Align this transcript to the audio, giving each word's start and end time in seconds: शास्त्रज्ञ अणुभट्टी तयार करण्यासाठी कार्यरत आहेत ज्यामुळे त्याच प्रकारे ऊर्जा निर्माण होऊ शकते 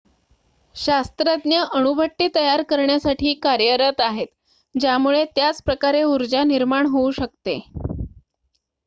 शास्त्रज्ञ 0.75 1.57
अणुभट्टी 1.73 2.27
तयार 2.35 2.61
करण्यासाठी 2.69 3.33
कार्यरत 3.43 4.01
आहेत 4.01 4.27
ज्यामुळे 4.75 5.23
त्याच 5.35 5.61
प्रकारे 5.63 6.03
ऊर्जा 6.05 6.43
निर्माण 6.45 6.85
होऊ 6.87 7.11
शकते 7.13 7.59